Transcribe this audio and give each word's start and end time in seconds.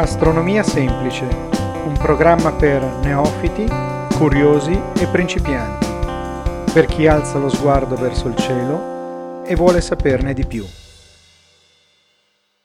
Astronomia 0.00 0.62
semplice, 0.62 1.24
un 1.24 1.96
programma 1.98 2.52
per 2.52 2.80
neofiti, 3.02 3.66
curiosi 4.16 4.70
e 4.70 5.08
principianti, 5.10 6.72
per 6.72 6.86
chi 6.86 7.08
alza 7.08 7.38
lo 7.38 7.48
sguardo 7.48 7.96
verso 7.96 8.28
il 8.28 8.36
cielo 8.36 9.42
e 9.42 9.56
vuole 9.56 9.80
saperne 9.80 10.34
di 10.34 10.46
più. 10.46 10.64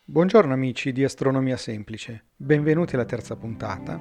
Buongiorno 0.03 0.53
amici 0.53 0.91
di 0.91 1.03
Astronomia 1.03 1.57
semplice, 1.57 2.25
benvenuti 2.35 2.93
alla 2.93 3.05
terza 3.05 3.35
puntata. 3.35 3.99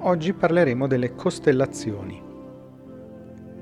Oggi 0.00 0.34
parleremo 0.34 0.86
delle 0.86 1.14
costellazioni. 1.14 2.22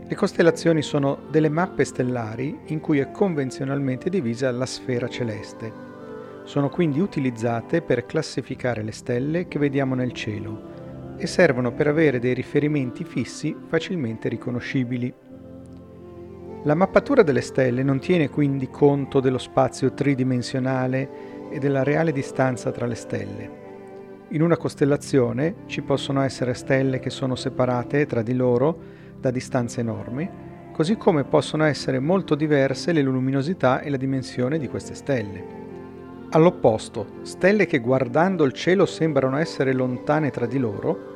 Le 0.09 0.15
costellazioni 0.17 0.83
sono 0.83 1.21
delle 1.31 1.49
mappe 1.49 1.85
stellari 1.85 2.63
in 2.67 2.81
cui 2.81 2.99
è 2.99 3.13
convenzionalmente 3.13 4.11
divisa 4.11 4.51
la 4.51 4.67
sfera 4.67 5.09
celeste 5.09 5.93
sono 6.45 6.69
quindi 6.69 7.01
utilizzate 7.01 7.83
per 7.83 8.07
classificare 8.07 8.83
le 8.83 8.93
stelle 8.93 9.49
che 9.49 9.59
vediamo 9.59 9.95
nel 9.95 10.13
cielo 10.13 11.17
e 11.17 11.27
servono 11.27 11.73
per 11.73 11.87
avere 11.87 12.19
dei 12.19 12.35
riferimenti 12.35 13.03
fissi 13.03 13.57
facilmente 13.67 14.29
riconoscibili. 14.29 15.13
La 16.65 16.75
mappatura 16.75 17.23
delle 17.23 17.41
stelle 17.41 17.83
non 17.83 17.99
tiene 17.99 18.29
quindi 18.29 18.69
conto 18.69 19.21
dello 19.21 19.39
spazio 19.39 19.93
tridimensionale 19.93 21.51
e 21.51 21.59
della 21.59 21.83
reale 21.83 22.13
distanza 22.13 22.71
tra 22.71 22.87
le 22.87 22.95
stelle. 22.95 23.63
In 24.29 24.43
una 24.43 24.57
costellazione 24.57 25.55
ci 25.67 25.83
possono 25.83 26.23
essere 26.23 26.55
stelle 26.55 26.99
che 26.99 27.11
sono 27.11 27.37
separate 27.37 28.07
tra 28.07 28.23
di 28.23 28.35
loro 28.35 28.77
da 29.19 29.31
distanze 29.31 29.81
enormi, 29.81 30.29
così 30.73 30.97
come 30.97 31.25
possono 31.25 31.65
essere 31.65 32.01
molto 32.01 32.35
diverse 32.35 32.93
le 32.93 33.03
luminosità 33.03 33.81
e 33.81 33.91
la 33.91 33.97
dimensione 33.97 34.59
di 34.59 34.69
queste 34.69 34.95
stelle. 34.95 35.64
All'opposto, 36.35 37.21
stelle 37.23 37.65
che 37.65 37.79
guardando 37.79 38.43
il 38.43 38.53
cielo 38.53 38.87
sembrano 38.87 39.37
essere 39.37 39.73
lontane 39.73 40.31
tra 40.31 40.47
di 40.47 40.59
loro, 40.59 41.13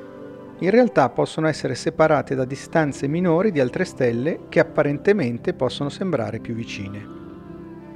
in 0.60 0.70
realtà 0.70 1.08
possono 1.08 1.48
essere 1.48 1.74
separate 1.74 2.36
da 2.36 2.44
distanze 2.44 3.08
minori 3.08 3.50
di 3.50 3.58
altre 3.58 3.84
stelle 3.84 4.42
che 4.48 4.60
apparentemente 4.60 5.54
possono 5.54 5.88
sembrare 5.88 6.38
più 6.38 6.54
vicine. 6.54 7.04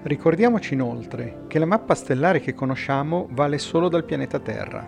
Ricordiamoci 0.03 0.75
inoltre 0.75 1.45
che 1.47 1.61
la 1.61 1.65
mappa 1.65 1.95
stellare 1.95 2.41
che 2.41 2.55
conosciamo 2.55 3.29
vale 3.31 3.59
solo 3.59 3.89
dal 3.89 4.05
pianeta 4.05 4.41
Terra. 4.41 4.85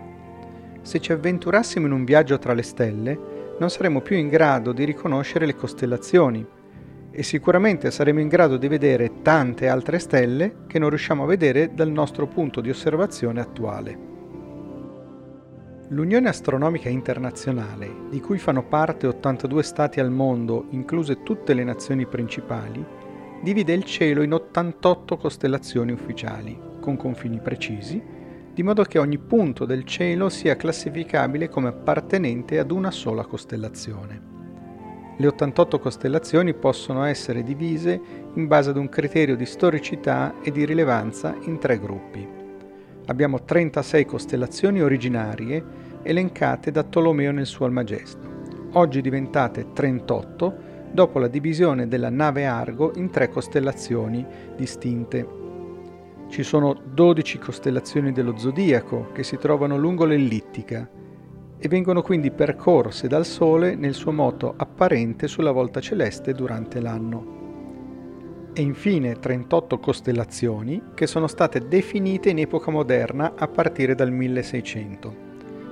Se 0.81 0.99
ci 0.99 1.13
avventurassimo 1.13 1.85
in 1.85 1.93
un 1.93 2.03
viaggio 2.03 2.37
tra 2.37 2.51
le 2.51 2.63
stelle, 2.63 3.17
non 3.59 3.69
saremmo 3.69 4.01
più 4.01 4.17
in 4.17 4.27
grado 4.27 4.73
di 4.73 4.83
riconoscere 4.83 5.45
le 5.45 5.55
costellazioni, 5.55 6.45
e 7.15 7.23
sicuramente 7.23 7.91
saremo 7.91 8.19
in 8.19 8.27
grado 8.27 8.57
di 8.57 8.67
vedere 8.67 9.21
tante 9.21 9.69
altre 9.69 9.99
stelle 9.99 10.65
che 10.67 10.79
non 10.79 10.89
riusciamo 10.89 11.23
a 11.23 11.27
vedere 11.27 11.73
dal 11.73 11.89
nostro 11.89 12.27
punto 12.27 12.59
di 12.59 12.69
osservazione 12.69 13.39
attuale. 13.39 14.13
L'Unione 15.89 16.27
Astronomica 16.27 16.89
Internazionale, 16.89 18.07
di 18.09 18.19
cui 18.19 18.37
fanno 18.37 18.63
parte 18.63 19.07
82 19.07 19.63
stati 19.63 20.01
al 20.01 20.11
mondo, 20.11 20.65
incluse 20.71 21.23
tutte 21.23 21.53
le 21.53 21.63
nazioni 21.63 22.05
principali, 22.05 22.83
divide 23.41 23.71
il 23.71 23.85
cielo 23.85 24.21
in 24.21 24.33
88 24.33 25.15
costellazioni 25.15 25.93
ufficiali, 25.93 26.59
con 26.81 26.97
confini 26.97 27.39
precisi, 27.39 28.03
di 28.53 28.63
modo 28.63 28.83
che 28.83 28.99
ogni 28.99 29.19
punto 29.19 29.63
del 29.63 29.85
cielo 29.85 30.27
sia 30.27 30.57
classificabile 30.57 31.47
come 31.47 31.69
appartenente 31.69 32.59
ad 32.59 32.71
una 32.71 32.91
sola 32.91 33.25
costellazione. 33.25 34.34
Le 35.17 35.27
88 35.27 35.79
costellazioni 35.79 36.53
possono 36.53 37.05
essere 37.05 37.41
divise 37.41 38.01
in 38.33 38.47
base 38.47 38.71
ad 38.71 38.75
un 38.75 38.89
criterio 38.89 39.37
di 39.37 39.45
storicità 39.45 40.41
e 40.41 40.51
di 40.51 40.65
rilevanza 40.65 41.33
in 41.43 41.57
tre 41.57 41.79
gruppi. 41.79 42.27
Abbiamo 43.05 43.41
36 43.43 44.03
costellazioni 44.05 44.81
originarie 44.81 45.63
elencate 46.01 46.69
da 46.69 46.83
Tolomeo 46.83 47.31
nel 47.31 47.45
suo 47.45 47.65
Almagesto, 47.65 48.27
oggi 48.73 48.99
diventate 48.99 49.71
38 49.71 50.73
dopo 50.91 51.19
la 51.19 51.29
divisione 51.29 51.87
della 51.87 52.09
nave 52.09 52.45
Argo 52.45 52.91
in 52.95 53.09
tre 53.09 53.29
costellazioni 53.29 54.25
distinte. 54.57 55.25
Ci 56.27 56.43
sono 56.43 56.75
12 56.93 57.37
costellazioni 57.37 58.11
dello 58.11 58.37
zodiaco 58.37 59.11
che 59.13 59.23
si 59.23 59.37
trovano 59.37 59.77
lungo 59.77 60.03
l'ellittica, 60.03 60.89
e 61.57 61.67
vengono 61.67 62.01
quindi 62.01 62.31
percorse 62.31 63.07
dal 63.07 63.25
Sole 63.25 63.75
nel 63.75 63.93
suo 63.93 64.11
moto 64.11 64.53
apparente 64.55 65.27
sulla 65.27 65.51
volta 65.51 65.79
celeste 65.79 66.33
durante 66.33 66.79
l'anno. 66.81 67.33
E 68.53 68.61
infine 68.61 69.19
38 69.19 69.79
costellazioni 69.79 70.81
che 70.93 71.07
sono 71.07 71.27
state 71.27 71.67
definite 71.67 72.29
in 72.29 72.39
epoca 72.39 72.71
moderna 72.71 73.33
a 73.35 73.47
partire 73.47 73.95
dal 73.95 74.11
1600, 74.11 75.15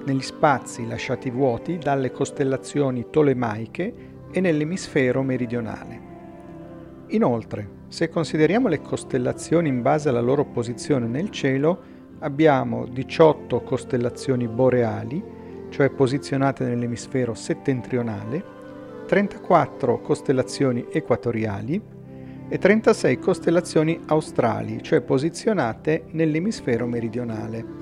negli 0.06 0.22
spazi 0.22 0.86
lasciati 0.88 1.30
vuoti 1.30 1.78
dalle 1.78 2.12
costellazioni 2.12 3.08
tolemaiche 3.10 3.94
e 4.32 4.42
nell'emisfero 4.42 5.24
meridionale. 5.24 6.12
Inoltre, 7.08 7.82
se 7.88 8.10
consideriamo 8.10 8.68
le 8.68 8.82
costellazioni 8.82 9.70
in 9.70 9.82
base 9.82 10.10
alla 10.10 10.20
loro 10.20 10.46
posizione 10.46 11.06
nel 11.06 11.30
cielo, 11.30 11.92
abbiamo 12.20 12.86
18 12.88 13.62
costellazioni 13.62 14.48
boreali, 14.48 15.24
cioè 15.74 15.90
posizionate 15.90 16.66
nell'emisfero 16.66 17.34
settentrionale, 17.34 18.44
34 19.08 20.02
costellazioni 20.02 20.86
equatoriali 20.92 21.82
e 22.48 22.58
36 22.60 23.18
costellazioni 23.18 24.00
australi, 24.06 24.84
cioè 24.84 25.02
posizionate 25.02 26.04
nell'emisfero 26.12 26.86
meridionale. 26.86 27.82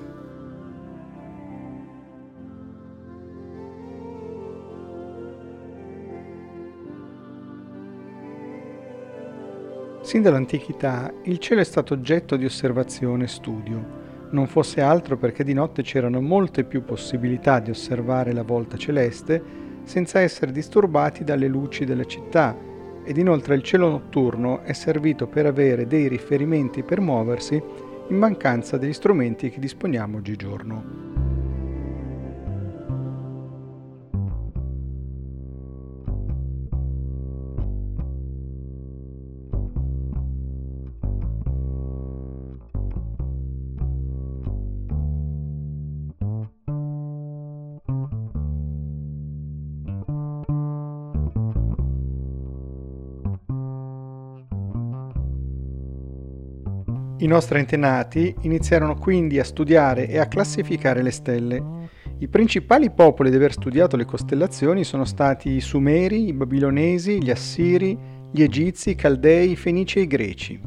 Sin 10.00 10.22
dall'antichità 10.22 11.12
il 11.24 11.36
cielo 11.36 11.60
è 11.60 11.64
stato 11.64 11.92
oggetto 11.92 12.36
di 12.36 12.46
osservazione 12.46 13.24
e 13.24 13.28
studio 13.28 14.01
non 14.32 14.46
fosse 14.46 14.80
altro 14.80 15.16
perché 15.16 15.44
di 15.44 15.54
notte 15.54 15.82
c'erano 15.82 16.20
molte 16.20 16.64
più 16.64 16.84
possibilità 16.84 17.60
di 17.60 17.70
osservare 17.70 18.32
la 18.32 18.42
volta 18.42 18.76
celeste 18.76 19.42
senza 19.84 20.20
essere 20.20 20.52
disturbati 20.52 21.24
dalle 21.24 21.48
luci 21.48 21.84
della 21.84 22.04
città 22.04 22.56
ed 23.04 23.16
inoltre 23.16 23.54
il 23.54 23.62
cielo 23.62 23.88
notturno 23.88 24.62
è 24.62 24.72
servito 24.72 25.26
per 25.26 25.46
avere 25.46 25.86
dei 25.86 26.08
riferimenti 26.08 26.82
per 26.82 27.00
muoversi 27.00 27.60
in 28.08 28.16
mancanza 28.16 28.76
degli 28.76 28.92
strumenti 28.92 29.50
che 29.50 29.60
disponiamo 29.60 30.18
oggigiorno. 30.18 31.11
I 57.22 57.28
nostri 57.28 57.60
antenati 57.60 58.34
iniziarono 58.40 58.96
quindi 58.96 59.38
a 59.38 59.44
studiare 59.44 60.08
e 60.08 60.18
a 60.18 60.26
classificare 60.26 61.02
le 61.02 61.12
stelle. 61.12 61.62
I 62.18 62.26
principali 62.26 62.90
popoli 62.90 63.28
ad 63.28 63.36
aver 63.36 63.52
studiato 63.52 63.94
le 63.96 64.04
costellazioni 64.04 64.82
sono 64.82 65.04
stati 65.04 65.50
i 65.50 65.60
Sumeri, 65.60 66.26
i 66.26 66.32
Babilonesi, 66.32 67.22
gli 67.22 67.30
Assiri, 67.30 67.96
gli 68.32 68.42
Egizi, 68.42 68.90
i 68.90 68.94
Caldei, 68.96 69.52
i 69.52 69.56
Fenici 69.56 70.00
e 70.00 70.02
i 70.02 70.06
Greci. 70.08 70.60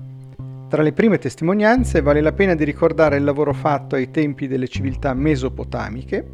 Tra 0.69 0.81
le 0.81 0.93
prime 0.93 1.17
testimonianze 1.17 2.01
vale 2.01 2.21
la 2.21 2.31
pena 2.31 2.55
di 2.55 2.63
ricordare 2.63 3.17
il 3.17 3.25
lavoro 3.25 3.51
fatto 3.51 3.95
ai 3.95 4.09
tempi 4.09 4.47
delle 4.47 4.69
civiltà 4.69 5.13
mesopotamiche, 5.13 6.25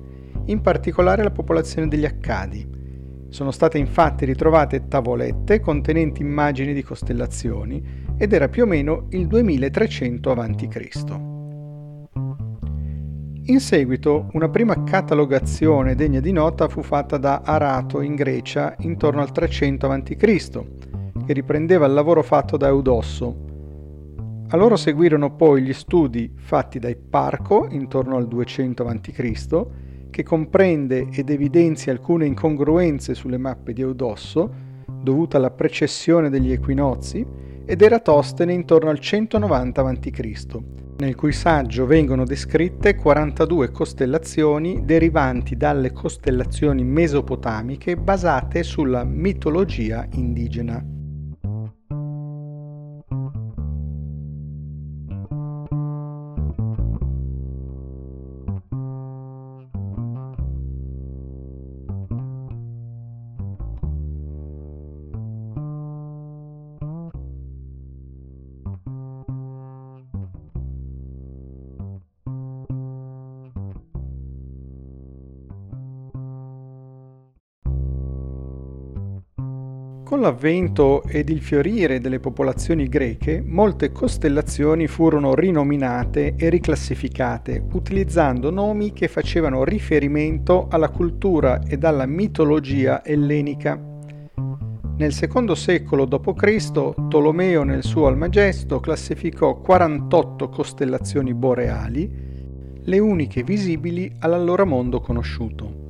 in 0.46 0.62
particolare 0.62 1.24
la 1.24 1.32
popolazione 1.32 1.88
degli 1.88 2.06
Accadi. 2.06 2.70
Sono 3.30 3.50
state 3.50 3.80
infatti 3.80 4.26
ritrovate 4.26 4.88
tavolette 4.88 5.62
contenenti 5.62 6.22
immagini 6.22 6.76
di 6.76 6.84
costellazioni 6.84 8.10
ed 8.22 8.34
era 8.34 8.50
più 8.50 8.66
o 8.66 8.68
meno 8.68 9.08
il 9.10 9.26
2300 9.26 10.32
a.C. 10.32 11.20
In 13.46 13.60
seguito, 13.60 14.28
una 14.34 14.48
prima 14.48 14.84
catalogazione 14.84 15.96
degna 15.96 16.20
di 16.20 16.32
nota 16.32 16.68
fu 16.68 16.84
fatta 16.84 17.18
da 17.18 17.42
Arato 17.44 18.00
in 18.02 18.14
Grecia 18.14 18.76
intorno 18.82 19.22
al 19.22 19.32
300 19.32 19.90
a.C., 19.90 20.16
che 21.26 21.34
riprendeva 21.34 21.88
il 21.88 21.94
lavoro 21.94 22.22
fatto 22.22 22.58
da 22.58 22.68
Eudosso. 22.68 23.36
A 24.50 24.56
loro 24.56 24.76
seguirono 24.76 25.36
poi 25.36 25.64
gli 25.64 25.74
studi 25.74 26.32
fatti 26.36 26.78
da 26.78 26.90
Ipparco 26.90 27.70
intorno 27.72 28.18
al 28.18 28.28
200 28.28 28.86
a.C., 28.86 29.66
che 30.12 30.22
comprende 30.22 31.08
ed 31.12 31.32
evidenzia 31.32 31.92
alcune 31.92 32.28
incongruenze 32.28 33.16
sulle 33.16 33.40
mappe 33.40 33.74
di 33.74 33.82
Eudosso, 33.82 34.54
dovute 35.02 35.38
alla 35.38 35.50
precessione 35.50 36.30
degli 36.30 36.52
equinozi, 36.52 37.50
ed 37.66 37.82
Eratostene 37.82 38.54
intorno 38.54 38.90
al 38.90 39.00
190 39.00 39.82
a.C., 39.82 40.46
nel 40.98 41.16
cui 41.16 41.32
saggio 41.32 41.88
vengono 41.88 42.26
descritte 42.26 42.96
42 42.96 43.72
costellazioni 43.72 44.86
derivanti 44.86 45.58
dalle 45.58 45.92
costellazioni 45.92 46.84
mesopotamiche 46.84 47.98
basate 47.98 48.62
sulla 48.62 49.04
mitologia 49.04 50.06
indigena. 50.12 51.01
Con 80.12 80.20
l'avvento 80.20 81.04
ed 81.04 81.30
il 81.30 81.40
fiorire 81.40 82.02
delle 82.02 82.20
popolazioni 82.20 82.90
greche, 82.90 83.42
molte 83.42 83.94
costellazioni 83.94 84.86
furono 84.88 85.34
rinominate 85.36 86.36
e 86.36 86.50
riclassificate, 86.50 87.64
utilizzando 87.72 88.52
nomi 88.52 88.92
che 88.92 89.08
facevano 89.08 89.64
riferimento 89.64 90.68
alla 90.70 90.90
cultura 90.90 91.62
ed 91.66 91.86
alla 91.86 92.06
mitologia 92.06 93.06
ellenica. 93.06 93.82
Nel 94.98 95.14
secondo 95.14 95.56
secolo 95.56 96.04
d.C., 96.04 97.08
Tolomeo 97.08 97.64
nel 97.64 97.86
suo 97.86 98.08
Almagesto 98.08 98.82
classificò 98.82 99.62
48 99.62 100.50
costellazioni 100.50 101.34
boreali, 101.34 102.12
le 102.84 103.00
uniche 103.00 103.44
visibili 103.44 104.14
all'allora 104.20 104.66
mondo 104.66 105.00
conosciuto. 105.00 105.81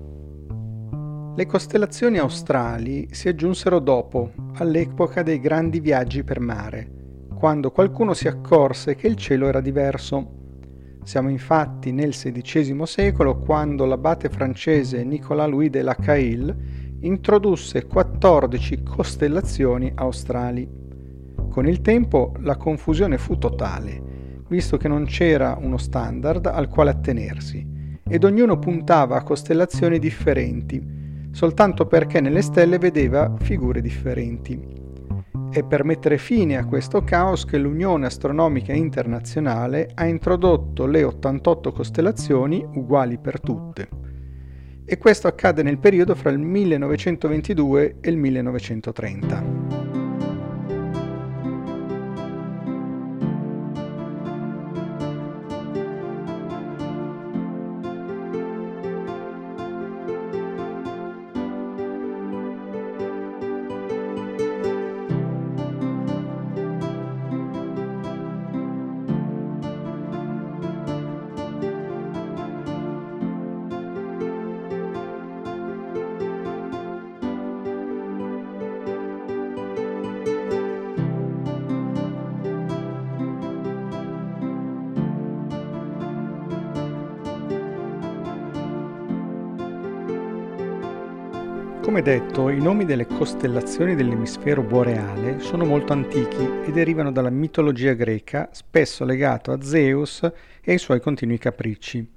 Le 1.33 1.45
costellazioni 1.45 2.17
australi 2.17 3.07
si 3.11 3.29
aggiunsero 3.29 3.79
dopo, 3.79 4.31
all'epoca 4.55 5.23
dei 5.23 5.39
grandi 5.39 5.79
viaggi 5.79 6.25
per 6.25 6.41
mare, 6.41 7.27
quando 7.33 7.71
qualcuno 7.71 8.13
si 8.13 8.27
accorse 8.27 8.95
che 8.95 9.07
il 9.07 9.15
cielo 9.15 9.47
era 9.47 9.61
diverso. 9.61 10.39
Siamo 11.03 11.29
infatti 11.29 11.93
nel 11.93 12.11
XVI 12.11 12.85
secolo 12.85 13.37
quando 13.37 13.85
l'abate 13.85 14.27
francese 14.27 15.05
Nicolas 15.05 15.47
Louis 15.47 15.69
de 15.69 15.81
la 15.81 15.95
Caille 15.95 16.53
introdusse 16.99 17.85
14 17.85 18.83
costellazioni 18.83 19.89
australi. 19.95 20.67
Con 21.49 21.65
il 21.65 21.79
tempo 21.79 22.33
la 22.39 22.57
confusione 22.57 23.17
fu 23.17 23.37
totale, 23.37 24.43
visto 24.49 24.75
che 24.75 24.89
non 24.89 25.05
c'era 25.05 25.57
uno 25.61 25.77
standard 25.77 26.45
al 26.47 26.67
quale 26.67 26.89
attenersi, 26.89 27.65
ed 28.05 28.25
ognuno 28.25 28.59
puntava 28.59 29.15
a 29.15 29.23
costellazioni 29.23 29.97
differenti, 29.97 30.99
soltanto 31.31 31.87
perché 31.87 32.19
nelle 32.21 32.41
stelle 32.41 32.77
vedeva 32.77 33.33
figure 33.39 33.81
differenti. 33.81 34.79
È 35.51 35.63
per 35.63 35.83
mettere 35.83 36.17
fine 36.17 36.57
a 36.57 36.65
questo 36.65 37.03
caos 37.03 37.43
che 37.43 37.57
l'Unione 37.57 38.05
Astronomica 38.05 38.71
Internazionale 38.71 39.89
ha 39.95 40.05
introdotto 40.05 40.85
le 40.85 41.03
88 41.03 41.71
costellazioni 41.73 42.65
uguali 42.75 43.17
per 43.17 43.41
tutte. 43.41 43.89
E 44.85 44.97
questo 44.97 45.27
accade 45.27 45.61
nel 45.63 45.77
periodo 45.77 46.15
fra 46.15 46.29
il 46.29 46.39
1922 46.39 47.97
e 47.99 48.09
il 48.09 48.17
1930. 48.17 49.80
Come 91.91 92.03
detto, 92.03 92.47
i 92.47 92.61
nomi 92.61 92.85
delle 92.85 93.05
costellazioni 93.05 93.95
dell'emisfero 93.95 94.63
boreale 94.63 95.41
sono 95.41 95.65
molto 95.65 95.91
antichi 95.91 96.49
e 96.65 96.71
derivano 96.71 97.11
dalla 97.11 97.29
mitologia 97.29 97.91
greca, 97.91 98.47
spesso 98.53 99.03
legato 99.03 99.51
a 99.51 99.61
Zeus 99.61 100.23
e 100.23 100.71
ai 100.71 100.77
suoi 100.77 101.01
continui 101.01 101.37
capricci. 101.37 102.09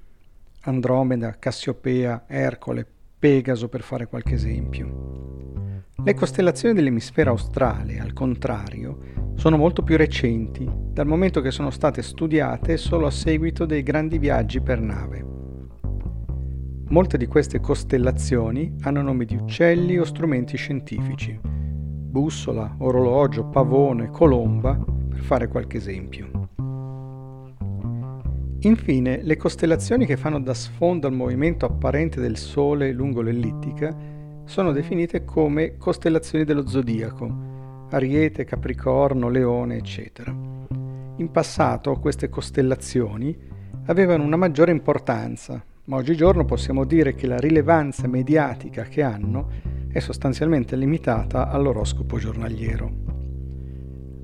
Andromeda, 0.61 1.35
Cassiopea, 1.41 2.23
Ercole, 2.29 2.87
Pegaso 3.19 3.69
per 3.69 3.83
fare 3.83 4.07
qualche 4.07 4.35
esempio. 4.35 5.83
Le 6.05 6.15
costellazioni 6.15 6.73
dell'emisfero 6.73 7.31
australe, 7.31 7.99
al 7.99 8.13
contrario, 8.13 9.33
sono 9.35 9.57
molto 9.57 9.83
più 9.83 9.97
recenti, 9.97 10.71
dal 10.71 11.09
momento 11.09 11.41
che 11.41 11.51
sono 11.51 11.71
state 11.71 12.01
studiate 12.01 12.77
solo 12.77 13.07
a 13.07 13.11
seguito 13.11 13.65
dei 13.65 13.83
grandi 13.83 14.19
viaggi 14.19 14.61
per 14.61 14.79
nave. 14.79 15.34
Molte 16.89 17.17
di 17.17 17.27
queste 17.27 17.61
costellazioni 17.61 18.77
hanno 18.83 19.03
nomi 19.03 19.25
di 19.25 19.37
uccelli 19.37 19.99
o 19.99 20.05
strumenti 20.05 20.57
scientifici. 20.57 21.39
Bussola, 21.43 22.77
orologio, 22.79 23.47
pavone, 23.47 24.11
colomba, 24.11 24.79
per 25.09 25.19
fare 25.19 25.49
qualche 25.49 25.79
esempio. 25.79 26.31
Infine, 28.61 29.23
le 29.23 29.37
costellazioni 29.37 30.07
che 30.07 30.17
fanno 30.17 30.41
da 30.41 30.55
sfondo 30.55 31.07
al 31.07 31.15
movimento 31.15 31.67
apparente 31.67 32.21
del 32.21 32.37
Sole 32.37 32.93
lungo 32.93 33.23
l'ellittica 33.23 33.95
sono 34.45 34.73
definite 34.73 35.25
come 35.25 35.77
costellazioni 35.77 36.45
dello 36.45 36.67
zodiaco, 36.67 37.87
Ariete, 37.91 38.45
Capricorno, 38.45 39.29
Leone, 39.29 39.77
eccetera. 39.77 40.31
In 41.17 41.31
passato 41.31 41.99
queste 41.99 42.29
costellazioni 42.29 43.37
avevano 43.87 44.25
una 44.25 44.37
maggiore 44.37 44.71
importanza, 44.71 45.63
ma 45.87 45.97
oggigiorno 45.97 46.45
possiamo 46.45 46.85
dire 46.85 47.15
che 47.15 47.27
la 47.27 47.39
rilevanza 47.39 48.07
mediatica 48.07 48.85
che 48.85 49.03
hanno 49.03 49.51
è 49.89 49.99
sostanzialmente 49.99 50.77
limitata 50.77 51.49
all'oroscopo 51.49 52.19
giornaliero. 52.19 53.03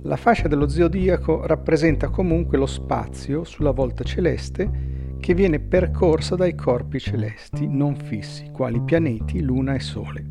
La 0.02 0.16
fascia 0.16 0.48
dello 0.48 0.66
zodiaco 0.68 1.46
rappresenta 1.46 2.08
comunque 2.08 2.56
lo 2.56 2.66
spazio 2.66 3.44
sulla 3.44 3.72
volta 3.72 4.02
celeste 4.02 4.88
che 5.20 5.34
viene 5.34 5.60
percorsa 5.60 6.34
dai 6.34 6.54
corpi 6.54 6.98
celesti 6.98 7.68
non 7.68 7.94
fissi, 7.94 8.50
quali 8.50 8.80
pianeti, 8.80 9.42
luna 9.42 9.74
e 9.74 9.80
sole. 9.80 10.24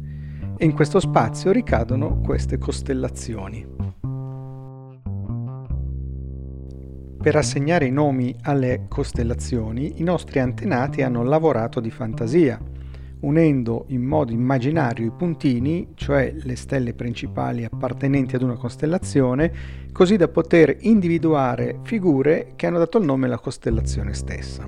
E 0.57 0.65
in 0.65 0.73
questo 0.73 0.99
spazio 0.99 1.51
ricadono 1.51 2.19
queste 2.19 2.57
costellazioni. 2.57 3.78
Per 7.29 7.37
assegnare 7.37 7.85
i 7.85 7.91
nomi 7.91 8.35
alle 8.41 8.85
costellazioni, 8.87 10.01
i 10.01 10.03
nostri 10.03 10.39
antenati 10.39 11.03
hanno 11.03 11.21
lavorato 11.21 11.79
di 11.79 11.91
fantasia, 11.91 12.59
unendo 13.19 13.85
in 13.89 14.01
modo 14.01 14.31
immaginario 14.31 15.05
i 15.05 15.11
puntini, 15.15 15.89
cioè 15.93 16.33
le 16.35 16.55
stelle 16.55 16.95
principali 16.95 17.65
appartenenti 17.65 18.35
ad 18.35 18.41
una 18.41 18.55
costellazione, 18.55 19.53
così 19.91 20.15
da 20.15 20.27
poter 20.27 20.75
individuare 20.79 21.81
figure 21.83 22.53
che 22.55 22.65
hanno 22.65 22.79
dato 22.79 22.97
il 22.97 23.05
nome 23.05 23.27
alla 23.27 23.37
costellazione 23.37 24.15
stessa. 24.15 24.67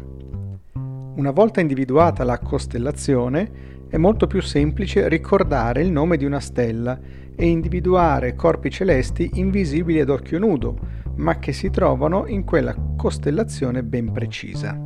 Una 1.15 1.31
volta 1.31 1.61
individuata 1.61 2.23
la 2.23 2.37
costellazione, 2.37 3.69
è 3.89 3.97
molto 3.97 4.27
più 4.27 4.39
semplice 4.39 5.09
ricordare 5.09 5.81
il 5.81 5.91
nome 5.91 6.15
di 6.15 6.25
una 6.25 6.39
stella 6.39 6.99
e 7.35 7.43
individuare 7.47 8.35
corpi 8.35 8.69
celesti 8.69 9.31
invisibili 9.33 9.99
ad 9.99 10.09
occhio 10.09 10.37
nudo, 10.37 11.00
ma 11.21 11.37
che 11.37 11.53
si 11.53 11.69
trovano 11.69 12.25
in 12.27 12.43
quella 12.43 12.75
costellazione 12.97 13.83
ben 13.83 14.11
precisa. 14.11 14.77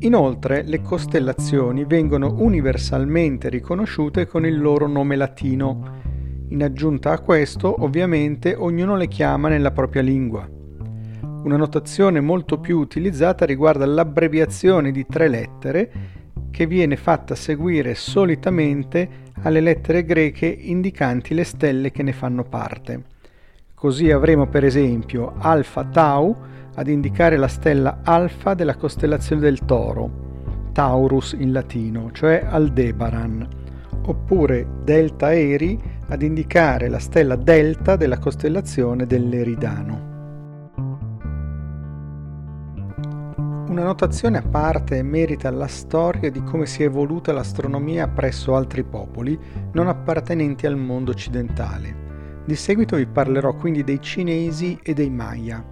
Inoltre 0.00 0.62
le 0.64 0.82
costellazioni 0.82 1.84
vengono 1.84 2.34
universalmente 2.38 3.48
riconosciute 3.48 4.26
con 4.26 4.44
il 4.44 4.60
loro 4.60 4.86
nome 4.86 5.16
latino. 5.16 6.02
In 6.48 6.62
aggiunta 6.62 7.12
a 7.12 7.20
questo, 7.20 7.82
ovviamente, 7.82 8.54
ognuno 8.54 8.96
le 8.96 9.08
chiama 9.08 9.48
nella 9.48 9.70
propria 9.70 10.02
lingua. 10.02 10.46
Una 11.44 11.56
notazione 11.56 12.20
molto 12.20 12.58
più 12.58 12.78
utilizzata 12.78 13.44
riguarda 13.44 13.86
l'abbreviazione 13.86 14.90
di 14.90 15.06
tre 15.06 15.28
lettere 15.28 15.92
che 16.50 16.66
viene 16.66 16.96
fatta 16.96 17.34
seguire 17.34 17.94
solitamente 17.94 19.22
alle 19.42 19.60
lettere 19.60 20.04
greche 20.04 20.46
indicanti 20.46 21.34
le 21.34 21.44
stelle 21.44 21.90
che 21.90 22.02
ne 22.02 22.12
fanno 22.12 22.44
parte. 22.44 23.13
Così 23.84 24.10
avremo 24.10 24.46
per 24.46 24.64
esempio 24.64 25.34
Alpha 25.36 25.84
Tau 25.84 26.34
ad 26.76 26.88
indicare 26.88 27.36
la 27.36 27.48
stella 27.48 27.98
alfa 28.02 28.54
della 28.54 28.76
costellazione 28.76 29.42
del 29.42 29.58
Toro, 29.66 30.70
Taurus 30.72 31.36
in 31.38 31.52
latino, 31.52 32.10
cioè 32.10 32.46
Aldebaran, 32.48 33.46
oppure 34.06 34.66
Delta 34.82 35.34
Eri 35.34 35.78
ad 36.08 36.22
indicare 36.22 36.88
la 36.88 36.98
stella 36.98 37.36
delta 37.36 37.96
della 37.96 38.16
costellazione 38.16 39.04
dell'Eridano. 39.04 40.12
Una 43.68 43.82
notazione 43.82 44.38
a 44.38 44.48
parte 44.48 45.02
merita 45.02 45.50
la 45.50 45.66
storia 45.66 46.30
di 46.30 46.42
come 46.42 46.64
si 46.64 46.82
è 46.82 46.86
evoluta 46.86 47.34
l'astronomia 47.34 48.08
presso 48.08 48.56
altri 48.56 48.82
popoli 48.82 49.38
non 49.72 49.88
appartenenti 49.88 50.64
al 50.64 50.78
mondo 50.78 51.10
occidentale. 51.10 52.03
Di 52.46 52.56
seguito 52.56 52.96
vi 52.96 53.06
parlerò 53.06 53.54
quindi 53.54 53.82
dei 53.84 54.02
cinesi 54.02 54.78
e 54.82 54.92
dei 54.92 55.08
Maya. 55.08 55.64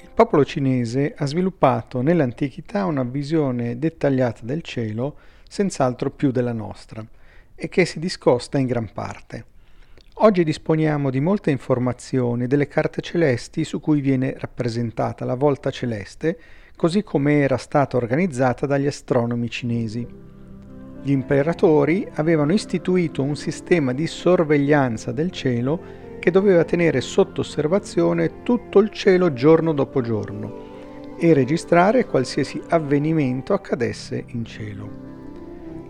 Il 0.00 0.10
popolo 0.12 0.44
cinese 0.44 1.14
ha 1.16 1.24
sviluppato 1.26 2.00
nell'antichità 2.00 2.84
una 2.86 3.04
visione 3.04 3.78
dettagliata 3.78 4.40
del 4.42 4.62
cielo, 4.62 5.18
senz'altro 5.48 6.10
più 6.10 6.32
della 6.32 6.52
nostra 6.52 7.06
e 7.54 7.68
che 7.68 7.84
si 7.84 8.00
discosta 8.00 8.58
in 8.58 8.66
gran 8.66 8.90
parte. 8.92 9.44
Oggi 10.20 10.42
disponiamo 10.42 11.10
di 11.10 11.20
molte 11.20 11.52
informazioni 11.52 12.48
delle 12.48 12.66
carte 12.66 13.00
celesti 13.02 13.62
su 13.62 13.78
cui 13.78 14.00
viene 14.00 14.34
rappresentata 14.36 15.24
la 15.24 15.36
volta 15.36 15.70
celeste, 15.70 16.36
così 16.78 17.02
come 17.02 17.40
era 17.40 17.56
stata 17.56 17.96
organizzata 17.96 18.64
dagli 18.64 18.86
astronomi 18.86 19.50
cinesi. 19.50 20.06
Gli 21.02 21.10
imperatori 21.10 22.06
avevano 22.14 22.52
istituito 22.52 23.20
un 23.20 23.34
sistema 23.34 23.92
di 23.92 24.06
sorveglianza 24.06 25.10
del 25.10 25.32
cielo 25.32 25.80
che 26.20 26.30
doveva 26.30 26.62
tenere 26.62 27.00
sotto 27.00 27.40
osservazione 27.40 28.44
tutto 28.44 28.78
il 28.78 28.90
cielo 28.90 29.32
giorno 29.32 29.72
dopo 29.72 30.02
giorno 30.02 31.16
e 31.18 31.32
registrare 31.32 32.06
qualsiasi 32.06 32.62
avvenimento 32.68 33.54
accadesse 33.54 34.22
in 34.28 34.44
cielo. 34.44 34.88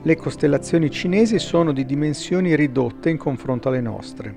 Le 0.01 0.17
costellazioni 0.17 0.91
cinesi 0.91 1.39
sono 1.39 1.73
di 1.73 1.85
dimensioni 1.85 2.57
ridotte 2.57 3.11
in 3.11 3.19
confronto 3.19 3.69
alle 3.69 3.83
nostre. 3.83 4.37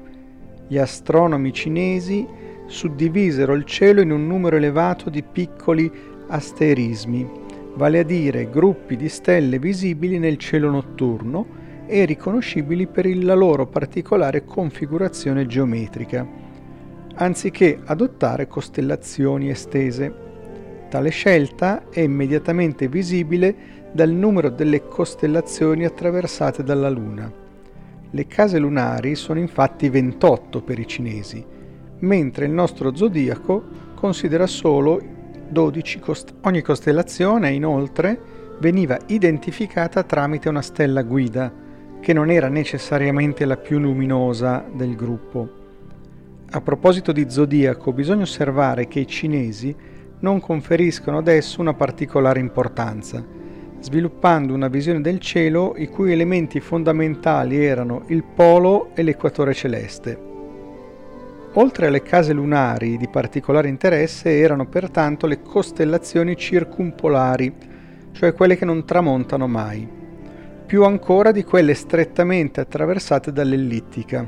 Gli 0.67 0.77
astronomi 0.77 1.53
cinesi 1.53 2.27
suddivisero 2.65 3.53
il 3.53 3.63
cielo 3.63 4.01
in 4.01 4.12
un 4.12 4.27
numero 4.27 4.55
elevato 4.55 5.10
di 5.10 5.24
piccoli 5.24 6.10
asterismi, 6.31 7.29
vale 7.75 8.00
a 8.00 8.03
dire 8.03 8.50
gruppi 8.50 8.95
di 8.95 9.09
stelle 9.09 9.59
visibili 9.59 10.17
nel 10.17 10.38
cielo 10.38 10.69
notturno 10.69 11.59
e 11.85 12.05
riconoscibili 12.05 12.88
per 12.88 13.05
la 13.17 13.33
loro 13.33 13.67
particolare 13.67 14.45
configurazione 14.45 15.45
geometrica, 15.45 16.25
anziché 17.15 17.79
adottare 17.83 18.47
costellazioni 18.47 19.50
estese. 19.50 20.29
Tale 20.89 21.09
scelta 21.09 21.89
è 21.89 22.00
immediatamente 22.00 22.88
visibile 22.88 23.55
dal 23.91 24.09
numero 24.09 24.50
delle 24.50 24.88
costellazioni 24.88 25.83
attraversate 25.83 26.63
dalla 26.63 26.89
Luna. 26.89 27.31
Le 28.13 28.27
case 28.27 28.57
lunari 28.57 29.15
sono 29.15 29.39
infatti 29.39 29.89
28 29.89 30.61
per 30.61 30.79
i 30.79 30.88
cinesi, 30.88 31.45
mentre 32.00 32.45
il 32.45 32.51
nostro 32.51 32.95
zodiaco 32.95 33.63
considera 33.95 34.47
solo 34.47 35.10
12 35.51 36.00
costellazioni. 36.00 36.48
Ogni 36.48 36.62
costellazione, 36.62 37.51
inoltre, 37.51 38.20
veniva 38.60 38.98
identificata 39.08 40.03
tramite 40.03 40.50
una 40.50 40.62
stella 40.62 41.03
guida, 41.03 41.51
che 42.00 42.13
non 42.13 42.31
era 42.31 42.48
necessariamente 42.48 43.46
la 43.46 43.58
più 43.58 43.77
luminosa 43.77 44.65
del 44.74 44.96
gruppo. 44.96 45.50
A 46.51 46.62
proposito 46.62 47.12
di 47.12 47.29
zodiaco, 47.29 47.93
bisogna 47.93 48.24
osservare 48.24 48.88
che 48.88 49.00
i 49.01 49.08
cinesi 49.08 49.75
non 50.20 50.39
conferiscono 50.39 51.17
adesso 51.17 51.62
una 51.62 51.74
particolare 51.74 52.39
importanza, 52.39 53.24
sviluppando 53.79 54.53
una 54.53 54.67
visione 54.67 55.01
del 55.01 55.20
cielo 55.20 55.74
i 55.77 55.88
cui 55.88 56.12
elementi 56.12 56.60
fondamentali 56.60 57.63
erano 57.63 58.03
il 58.08 58.24
polo 58.24 58.91
e 58.96 59.03
l'equatore 59.03 59.53
celeste. 59.53 60.29
Oltre 61.55 61.88
alle 61.88 62.01
case 62.01 62.31
lunari 62.31 62.96
di 62.96 63.10
particolare 63.10 63.67
interesse 63.67 64.39
erano 64.39 64.67
pertanto 64.67 65.27
le 65.27 65.41
costellazioni 65.41 66.38
circumpolari, 66.38 67.53
cioè 68.13 68.34
quelle 68.34 68.55
che 68.55 68.63
non 68.63 68.86
tramontano 68.86 69.48
mai, 69.48 69.86
più 70.65 70.86
ancora 70.86 71.31
di 71.31 71.43
quelle 71.43 71.74
strettamente 71.74 72.62
attraversate 72.62 73.34
dall'ellittica. 73.34 74.25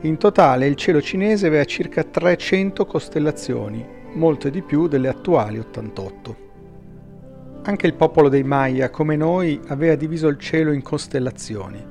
In 0.00 0.16
totale 0.16 0.66
il 0.66 0.74
cielo 0.74 1.00
cinese 1.00 1.46
aveva 1.46 1.64
circa 1.64 2.02
300 2.02 2.86
costellazioni, 2.86 3.86
molte 4.14 4.50
di 4.50 4.62
più 4.62 4.88
delle 4.88 5.06
attuali 5.06 5.60
88. 5.60 6.36
Anche 7.62 7.86
il 7.86 7.94
popolo 7.94 8.28
dei 8.28 8.42
Maya, 8.42 8.90
come 8.90 9.14
noi, 9.14 9.60
aveva 9.68 9.94
diviso 9.94 10.26
il 10.26 10.38
cielo 10.38 10.72
in 10.72 10.82
costellazioni. 10.82 11.89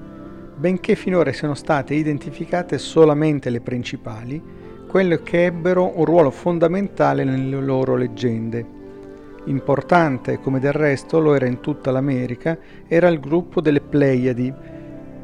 Benché 0.59 0.95
finora 0.95 1.31
siano 1.31 1.53
state 1.53 1.93
identificate 1.93 2.77
solamente 2.79 3.49
le 3.49 3.61
principali, 3.61 4.43
quelle 4.89 5.23
che 5.23 5.45
ebbero 5.45 5.97
un 5.97 6.03
ruolo 6.03 6.31
fondamentale 6.31 7.23
nelle 7.23 7.61
loro 7.61 7.95
leggende. 7.95 8.65
Importante, 9.45 10.41
come 10.41 10.59
del 10.59 10.73
resto 10.73 11.21
lo 11.21 11.33
era 11.33 11.45
in 11.45 11.61
tutta 11.61 11.91
l'America, 11.91 12.57
era 12.89 13.07
il 13.07 13.21
gruppo 13.21 13.61
delle 13.61 13.79
Pleiadi, 13.79 14.53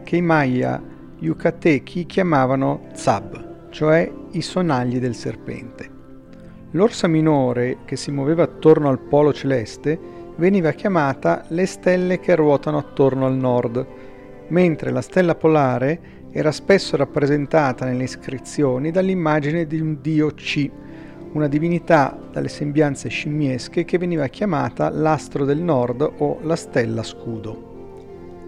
che 0.06 0.16
i 0.16 0.22
Maya 0.22 0.82
yucatechi 1.20 2.06
chiamavano 2.06 2.88
Zab, 2.94 3.72
cioè 3.72 4.10
i 4.32 4.42
sonagli 4.42 5.00
del 5.00 5.16
serpente. 5.16 5.90
L'orsa 6.72 7.08
minore, 7.08 7.80
che 7.84 7.98
si 7.98 8.10
muoveva 8.10 8.44
attorno 8.44 8.88
al 8.88 9.00
polo 9.00 9.34
celeste, 9.34 10.00
veniva 10.38 10.72
chiamata 10.72 11.44
le 11.50 11.66
stelle 11.66 12.22
che 12.22 12.36
ruotano 12.36 12.78
attorno 12.78 13.26
al 13.26 13.36
nord, 13.36 13.86
mentre 14.48 14.92
la 14.92 15.02
stella 15.02 15.36
polare 15.36 16.14
era 16.32 16.52
spesso 16.52 16.98
rappresentata 16.98 17.86
nelle 17.86 18.04
iscrizioni 18.04 18.92
dall'immagine 18.92 19.66
di 19.66 19.80
un 19.80 20.00
dio 20.02 20.32
C, 20.32 20.70
una 21.32 21.48
divinità 21.48 22.18
dalle 22.32 22.48
sembianze 22.50 23.10
scimmiesche 23.10 23.86
che 23.86 23.98
veniva 23.98 24.28
chiamata 24.28 24.90
l'astro 24.90 25.46
del 25.46 25.60
nord 25.60 26.10
o 26.18 26.40
la 26.42 26.56
stella 26.56 27.04
scudo. 27.04 27.74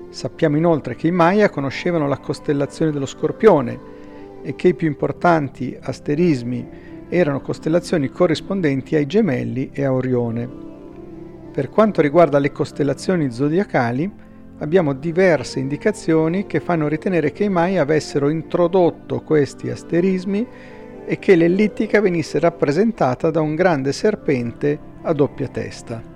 Sappiamo 0.09 0.57
inoltre 0.57 0.95
che 0.95 1.07
i 1.07 1.11
Maya 1.11 1.49
conoscevano 1.49 2.07
la 2.07 2.17
costellazione 2.17 2.91
dello 2.91 3.05
Scorpione 3.05 3.79
e 4.41 4.55
che 4.55 4.69
i 4.69 4.73
più 4.73 4.87
importanti 4.87 5.77
asterismi 5.79 6.67
erano 7.09 7.41
costellazioni 7.41 8.09
corrispondenti 8.09 8.95
ai 8.95 9.05
gemelli 9.05 9.69
e 9.73 9.83
a 9.83 9.93
Orione. 9.93 10.49
Per 11.51 11.69
quanto 11.69 12.01
riguarda 12.01 12.39
le 12.39 12.51
costellazioni 12.51 13.31
zodiacali, 13.31 14.11
abbiamo 14.59 14.93
diverse 14.93 15.59
indicazioni 15.59 16.47
che 16.47 16.59
fanno 16.59 16.87
ritenere 16.87 17.31
che 17.31 17.45
i 17.45 17.49
Mai 17.49 17.77
avessero 17.77 18.29
introdotto 18.29 19.21
questi 19.21 19.69
asterismi 19.69 20.47
e 21.05 21.19
che 21.19 21.35
l'ellittica 21.35 22.01
venisse 22.01 22.39
rappresentata 22.39 23.29
da 23.31 23.41
un 23.41 23.55
grande 23.55 23.93
serpente 23.93 24.79
a 25.03 25.13
doppia 25.13 25.47
testa. 25.47 26.15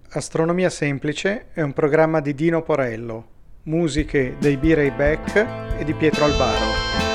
Astronomia 0.09 0.71
Semplice 0.71 1.49
è 1.53 1.61
un 1.61 1.73
programma 1.73 2.21
di 2.21 2.33
Dino 2.33 2.63
Porello, 2.63 3.27
musiche 3.65 4.35
dei 4.39 4.57
B-Ray 4.57 4.89
Beck 4.89 5.35
e 5.77 5.83
di 5.83 5.93
Pietro 5.93 6.25
Albaro. 6.25 7.08